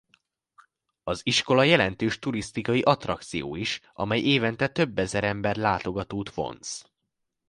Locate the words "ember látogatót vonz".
5.23-6.85